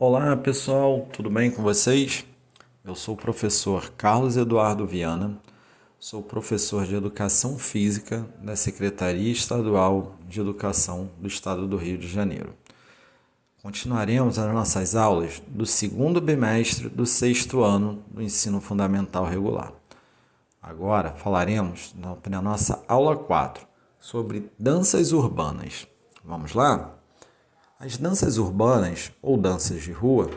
Olá 0.00 0.36
pessoal, 0.36 1.08
tudo 1.12 1.28
bem 1.28 1.50
com 1.50 1.60
vocês? 1.60 2.24
Eu 2.84 2.94
sou 2.94 3.16
o 3.16 3.18
professor 3.18 3.90
Carlos 3.96 4.36
Eduardo 4.36 4.86
Viana, 4.86 5.36
sou 5.98 6.22
professor 6.22 6.86
de 6.86 6.94
Educação 6.94 7.58
Física 7.58 8.24
da 8.40 8.54
Secretaria 8.54 9.32
Estadual 9.32 10.14
de 10.28 10.40
Educação 10.40 11.10
do 11.18 11.26
Estado 11.26 11.66
do 11.66 11.76
Rio 11.76 11.98
de 11.98 12.06
Janeiro. 12.06 12.54
Continuaremos 13.60 14.38
as 14.38 14.54
nossas 14.54 14.94
aulas 14.94 15.42
do 15.48 15.66
segundo 15.66 16.20
bimestre 16.20 16.88
do 16.88 17.04
sexto 17.04 17.64
ano 17.64 18.00
do 18.06 18.22
ensino 18.22 18.60
fundamental 18.60 19.24
regular. 19.24 19.72
Agora 20.62 21.10
falaremos 21.10 21.92
na 22.30 22.40
nossa 22.40 22.84
aula 22.86 23.16
4 23.16 23.66
sobre 23.98 24.48
danças 24.56 25.10
urbanas. 25.10 25.88
Vamos 26.24 26.54
lá? 26.54 26.97
As 27.80 27.96
danças 27.96 28.38
urbanas, 28.38 29.12
ou 29.22 29.36
danças 29.36 29.80
de 29.82 29.92
rua, 29.92 30.28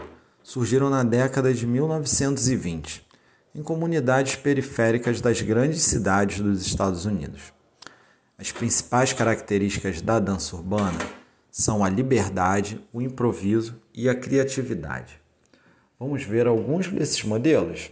surgiram 0.43 0.91
na 0.91 1.03
década 1.03 1.51
de 1.51 1.65
1920, 1.65 3.03
em 3.55 3.63
comunidades 3.63 4.35
periféricas 4.35 5.21
das 5.21 5.41
grandes 5.41 5.81
cidades 5.81 6.39
dos 6.39 6.61
Estados 6.61 7.05
Unidos. 7.05 7.51
As 8.37 8.51
principais 8.51 9.11
características 9.11 10.03
da 10.03 10.19
dança 10.19 10.55
urbana 10.55 10.99
são 11.49 11.83
a 11.83 11.89
liberdade, 11.89 12.79
o 12.93 13.01
improviso 13.01 13.81
e 13.91 14.07
a 14.07 14.13
criatividade. 14.13 15.19
Vamos 15.99 16.23
ver 16.23 16.45
alguns 16.45 16.89
desses 16.89 17.23
modelos? 17.23 17.89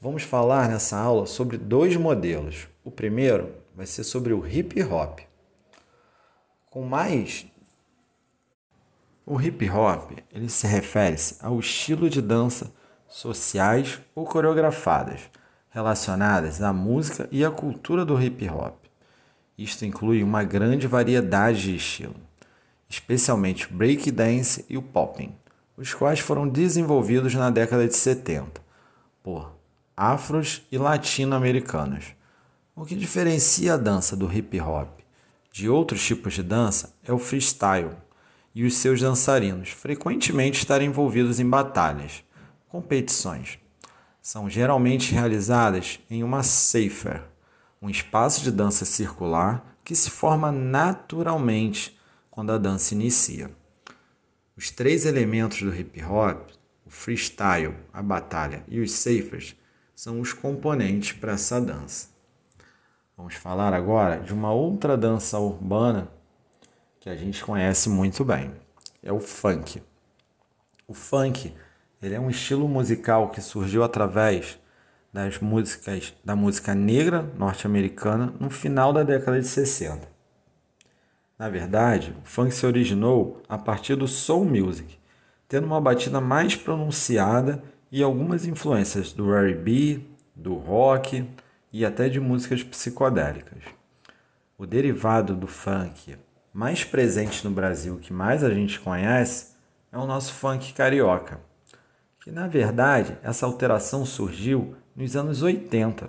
Vamos 0.00 0.22
falar 0.22 0.70
nessa 0.70 0.96
aula 0.96 1.26
sobre 1.26 1.58
dois 1.58 1.96
modelos. 1.96 2.66
O 2.82 2.90
primeiro 2.90 3.52
vai 3.76 3.84
ser 3.84 4.04
sobre 4.04 4.32
o 4.32 4.46
hip 4.46 4.82
hop. 4.84 5.20
Com 6.70 6.82
mais 6.86 7.46
o 9.26 9.40
hip 9.40 9.68
hop 9.70 10.12
ele 10.30 10.48
se 10.48 10.66
refere 10.66 11.16
ao 11.40 11.58
estilo 11.58 12.10
de 12.10 12.20
dança 12.20 12.72
sociais 13.08 13.98
ou 14.14 14.26
coreografadas 14.26 15.20
relacionadas 15.70 16.62
à 16.62 16.72
música 16.72 17.28
e 17.32 17.44
à 17.44 17.50
cultura 17.50 18.04
do 18.04 18.20
hip 18.22 18.48
hop. 18.48 18.76
Isto 19.56 19.84
inclui 19.84 20.22
uma 20.22 20.44
grande 20.44 20.86
variedade 20.86 21.62
de 21.62 21.76
estilos, 21.76 22.16
especialmente 22.88 23.66
o 23.66 23.74
break 23.74 24.10
dance 24.10 24.64
e 24.68 24.76
o 24.76 24.82
popping, 24.82 25.34
os 25.76 25.92
quais 25.92 26.20
foram 26.20 26.48
desenvolvidos 26.48 27.34
na 27.34 27.50
década 27.50 27.88
de 27.88 27.96
70 27.96 28.60
por 29.22 29.56
afros 29.96 30.62
e 30.70 30.78
latino-americanos. 30.78 32.14
O 32.76 32.84
que 32.84 32.94
diferencia 32.94 33.74
a 33.74 33.76
dança 33.76 34.16
do 34.16 34.32
hip 34.32 34.60
hop 34.60 35.00
de 35.50 35.68
outros 35.68 36.04
tipos 36.04 36.34
de 36.34 36.42
dança 36.42 36.94
é 37.04 37.12
o 37.12 37.18
freestyle 37.18 37.90
e 38.54 38.64
os 38.64 38.76
seus 38.76 39.00
dançarinos 39.00 39.70
frequentemente 39.70 40.58
estarem 40.58 40.88
envolvidos 40.88 41.40
em 41.40 41.48
batalhas, 41.48 42.22
competições. 42.68 43.58
São 44.22 44.48
geralmente 44.48 45.12
realizadas 45.12 45.98
em 46.08 46.22
uma 46.22 46.42
cipher, 46.42 47.22
um 47.82 47.90
espaço 47.90 48.42
de 48.42 48.50
dança 48.50 48.84
circular 48.84 49.76
que 49.84 49.94
se 49.94 50.08
forma 50.08 50.50
naturalmente 50.50 51.98
quando 52.30 52.52
a 52.52 52.58
dança 52.58 52.94
inicia. 52.94 53.50
Os 54.56 54.70
três 54.70 55.04
elementos 55.04 55.60
do 55.60 55.74
hip 55.74 56.02
hop, 56.04 56.50
o 56.86 56.90
freestyle, 56.90 57.74
a 57.92 58.02
batalha 58.02 58.64
e 58.68 58.80
os 58.80 58.92
ciphers, 58.92 59.56
são 59.94 60.20
os 60.20 60.32
componentes 60.32 61.12
para 61.12 61.32
essa 61.32 61.60
dança. 61.60 62.08
Vamos 63.16 63.34
falar 63.34 63.74
agora 63.74 64.20
de 64.20 64.32
uma 64.32 64.52
outra 64.52 64.96
dança 64.96 65.38
urbana 65.38 66.08
que 67.04 67.10
a 67.10 67.14
gente 67.14 67.44
conhece 67.44 67.90
muito 67.90 68.24
bem. 68.24 68.50
É 69.02 69.12
o 69.12 69.20
funk. 69.20 69.82
O 70.88 70.94
funk 70.94 71.52
ele 72.02 72.14
é 72.14 72.18
um 72.18 72.30
estilo 72.30 72.66
musical 72.66 73.28
que 73.28 73.42
surgiu 73.42 73.84
através 73.84 74.58
das 75.12 75.38
músicas 75.38 76.14
da 76.24 76.34
música 76.34 76.74
negra 76.74 77.30
norte-americana 77.36 78.32
no 78.40 78.48
final 78.48 78.90
da 78.90 79.02
década 79.02 79.38
de 79.38 79.46
60. 79.46 80.08
Na 81.38 81.50
verdade, 81.50 82.16
o 82.24 82.26
funk 82.26 82.54
se 82.54 82.64
originou 82.64 83.42
a 83.50 83.58
partir 83.58 83.96
do 83.96 84.08
soul 84.08 84.46
music, 84.46 84.98
tendo 85.46 85.66
uma 85.66 85.82
batida 85.82 86.22
mais 86.22 86.56
pronunciada 86.56 87.62
e 87.92 88.02
algumas 88.02 88.46
influências 88.46 89.12
do 89.12 89.34
R&B, 89.34 90.00
do 90.34 90.54
rock 90.54 91.28
e 91.70 91.84
até 91.84 92.08
de 92.08 92.18
músicas 92.18 92.62
psicodélicas. 92.62 93.62
O 94.56 94.64
derivado 94.64 95.36
do 95.36 95.46
funk 95.46 96.16
mais 96.54 96.84
presente 96.84 97.44
no 97.44 97.50
Brasil, 97.50 97.98
que 97.98 98.12
mais 98.12 98.44
a 98.44 98.54
gente 98.54 98.78
conhece, 98.78 99.56
é 99.90 99.98
o 99.98 100.06
nosso 100.06 100.32
funk 100.34 100.72
carioca. 100.72 101.40
Que 102.20 102.30
na 102.30 102.46
verdade 102.46 103.18
essa 103.24 103.44
alteração 103.44 104.06
surgiu 104.06 104.76
nos 104.94 105.16
anos 105.16 105.42
80 105.42 106.08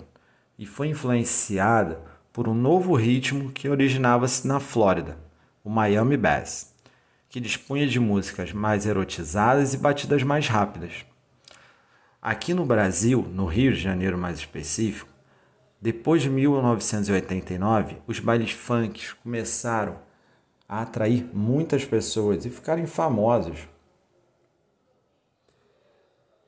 e 0.56 0.64
foi 0.64 0.86
influenciada 0.86 2.00
por 2.32 2.46
um 2.46 2.54
novo 2.54 2.94
ritmo 2.94 3.50
que 3.50 3.68
originava-se 3.68 4.46
na 4.46 4.60
Flórida, 4.60 5.18
o 5.64 5.68
Miami 5.68 6.16
Bass, 6.16 6.72
que 7.28 7.40
dispunha 7.40 7.84
de 7.84 7.98
músicas 7.98 8.52
mais 8.52 8.86
erotizadas 8.86 9.74
e 9.74 9.78
batidas 9.78 10.22
mais 10.22 10.46
rápidas. 10.46 11.04
Aqui 12.22 12.54
no 12.54 12.64
Brasil, 12.64 13.22
no 13.32 13.46
Rio 13.46 13.72
de 13.72 13.80
Janeiro 13.80 14.16
mais 14.16 14.38
específico, 14.38 15.10
depois 15.82 16.22
de 16.22 16.30
1989, 16.30 17.96
os 18.06 18.20
bailes 18.20 18.52
funk 18.52 19.12
começaram 19.16 20.05
a 20.68 20.82
atrair 20.82 21.28
muitas 21.32 21.84
pessoas 21.84 22.44
e 22.44 22.50
ficarem 22.50 22.86
famosos. 22.86 23.68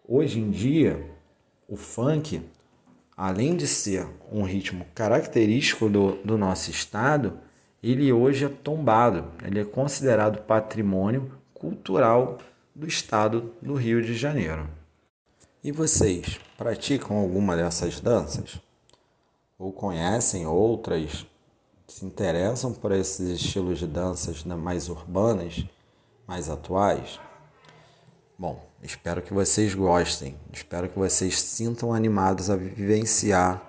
Hoje 0.06 0.40
em 0.40 0.50
dia, 0.50 1.14
o 1.68 1.76
funk, 1.76 2.42
além 3.16 3.56
de 3.56 3.66
ser 3.66 4.08
um 4.32 4.42
ritmo 4.42 4.86
característico 4.94 5.88
do, 5.88 6.12
do 6.24 6.38
nosso 6.38 6.70
estado, 6.70 7.38
ele 7.82 8.12
hoje 8.12 8.44
é 8.44 8.48
tombado, 8.48 9.30
ele 9.44 9.60
é 9.60 9.64
considerado 9.64 10.42
patrimônio 10.44 11.30
cultural 11.54 12.38
do 12.74 12.86
estado 12.86 13.54
do 13.60 13.74
Rio 13.74 14.02
de 14.02 14.14
Janeiro. 14.14 14.68
E 15.62 15.70
vocês 15.70 16.40
praticam 16.56 17.16
alguma 17.16 17.56
dessas 17.56 18.00
danças? 18.00 18.60
Ou 19.58 19.72
conhecem 19.72 20.46
outras 20.46 21.26
se 21.88 22.04
interessam 22.04 22.72
por 22.72 22.92
esses 22.92 23.40
estilos 23.40 23.78
de 23.78 23.86
danças 23.86 24.44
mais 24.44 24.90
urbanas, 24.90 25.64
mais 26.26 26.50
atuais? 26.50 27.18
Bom, 28.38 28.62
espero 28.82 29.22
que 29.22 29.32
vocês 29.32 29.74
gostem, 29.74 30.36
espero 30.52 30.88
que 30.88 30.98
vocês 30.98 31.40
sintam 31.40 31.92
animados 31.92 32.50
a 32.50 32.56
vivenciar 32.56 33.64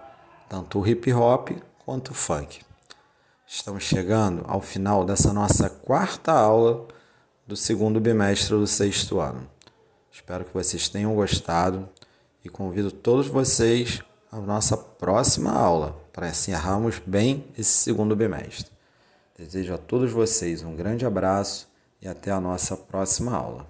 tanto 0.49 0.79
o 0.79 0.87
hip 0.87 1.11
hop 1.13 1.49
quanto 1.85 2.11
o 2.11 2.13
funk. 2.13 2.59
Estamos 3.47 3.83
chegando 3.83 4.43
ao 4.47 4.61
final 4.61 5.05
dessa 5.05 5.33
nossa 5.33 5.69
quarta 5.69 6.33
aula 6.33 6.87
do 7.47 7.55
segundo 7.55 7.99
bimestre 7.99 8.55
do 8.55 8.67
sexto 8.67 9.19
ano. 9.19 9.49
Espero 10.11 10.43
que 10.43 10.53
vocês 10.53 10.89
tenham 10.89 11.15
gostado 11.15 11.87
e 12.43 12.49
convido 12.49 12.91
todos 12.91 13.27
vocês 13.27 14.03
à 14.31 14.37
nossa 14.37 14.77
próxima 14.77 15.51
aula 15.51 16.08
para 16.19 16.27
encerrarmos 16.27 17.01
bem 17.05 17.45
esse 17.57 17.71
segundo 17.71 18.13
bimestre. 18.13 18.69
Desejo 19.37 19.73
a 19.73 19.77
todos 19.77 20.11
vocês 20.11 20.63
um 20.63 20.75
grande 20.75 21.05
abraço 21.05 21.69
e 22.01 22.09
até 22.09 22.29
a 22.29 22.41
nossa 22.41 22.75
próxima 22.75 23.33
aula. 23.33 23.65